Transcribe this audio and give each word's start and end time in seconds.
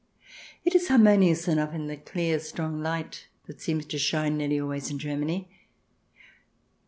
It 0.65 0.73
is 0.73 0.87
harmonious 0.87 1.47
enough 1.47 1.75
in 1.75 1.85
the 1.85 1.95
clear, 1.95 2.39
strong 2.39 2.81
light 2.81 3.27
that 3.45 3.61
seems 3.61 3.85
to 3.85 3.99
shine 3.99 4.35
nearly 4.35 4.59
always 4.59 4.89
in 4.89 4.97
Germany. 4.97 5.47